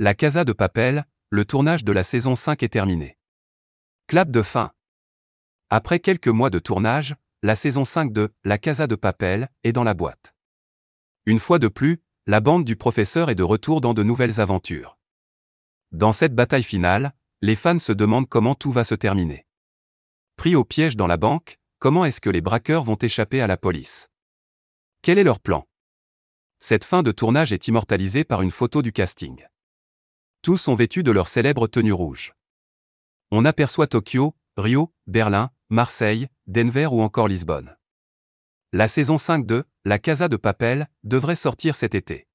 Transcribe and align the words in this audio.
La 0.00 0.12
Casa 0.12 0.42
de 0.42 0.52
Papel, 0.52 1.06
le 1.30 1.44
tournage 1.44 1.84
de 1.84 1.92
la 1.92 2.02
saison 2.02 2.34
5 2.34 2.64
est 2.64 2.68
terminé. 2.68 3.16
Clap 4.08 4.28
de 4.28 4.42
fin. 4.42 4.72
Après 5.70 6.00
quelques 6.00 6.26
mois 6.26 6.50
de 6.50 6.58
tournage, 6.58 7.14
la 7.44 7.54
saison 7.54 7.84
5 7.84 8.12
de 8.12 8.34
La 8.42 8.58
Casa 8.58 8.88
de 8.88 8.96
Papel 8.96 9.48
est 9.62 9.70
dans 9.70 9.84
la 9.84 9.94
boîte. 9.94 10.34
Une 11.26 11.38
fois 11.38 11.60
de 11.60 11.68
plus, 11.68 12.02
la 12.26 12.40
bande 12.40 12.64
du 12.64 12.74
professeur 12.74 13.30
est 13.30 13.36
de 13.36 13.44
retour 13.44 13.80
dans 13.80 13.94
de 13.94 14.02
nouvelles 14.02 14.40
aventures. 14.40 14.98
Dans 15.92 16.10
cette 16.10 16.34
bataille 16.34 16.64
finale, 16.64 17.14
les 17.40 17.54
fans 17.54 17.78
se 17.78 17.92
demandent 17.92 18.28
comment 18.28 18.56
tout 18.56 18.72
va 18.72 18.82
se 18.82 18.96
terminer. 18.96 19.46
Pris 20.34 20.56
au 20.56 20.64
piège 20.64 20.96
dans 20.96 21.06
la 21.06 21.18
banque, 21.18 21.60
comment 21.78 22.04
est-ce 22.04 22.20
que 22.20 22.30
les 22.30 22.40
braqueurs 22.40 22.82
vont 22.82 22.96
échapper 22.96 23.40
à 23.40 23.46
la 23.46 23.56
police? 23.56 24.10
Quel 25.02 25.18
est 25.18 25.24
leur 25.24 25.38
plan? 25.38 25.68
Cette 26.58 26.82
fin 26.82 27.04
de 27.04 27.12
tournage 27.12 27.52
est 27.52 27.68
immortalisée 27.68 28.24
par 28.24 28.42
une 28.42 28.50
photo 28.50 28.82
du 28.82 28.90
casting. 28.90 29.46
Tous 30.44 30.58
sont 30.58 30.74
vêtus 30.74 31.02
de 31.02 31.10
leur 31.10 31.26
célèbre 31.26 31.66
tenue 31.68 31.94
rouge. 31.94 32.34
On 33.30 33.46
aperçoit 33.46 33.86
Tokyo, 33.86 34.34
Rio, 34.58 34.92
Berlin, 35.06 35.50
Marseille, 35.70 36.28
Denver 36.46 36.88
ou 36.92 37.00
encore 37.00 37.28
Lisbonne. 37.28 37.78
La 38.70 38.86
saison 38.86 39.16
5 39.16 39.46
de 39.46 39.64
La 39.86 39.98
Casa 39.98 40.28
de 40.28 40.36
Papel 40.36 40.90
devrait 41.02 41.34
sortir 41.34 41.76
cet 41.76 41.94
été. 41.94 42.28